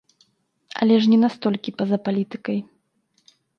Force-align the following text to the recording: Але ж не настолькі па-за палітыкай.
Але 0.85 0.95
ж 1.03 1.11
не 1.11 1.19
настолькі 1.25 1.75
па-за 1.83 2.01
палітыкай. 2.09 2.59